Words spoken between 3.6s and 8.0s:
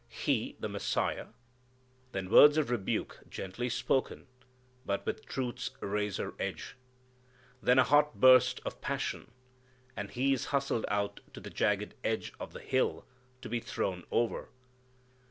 spoken, but with truth's razor edge. Then a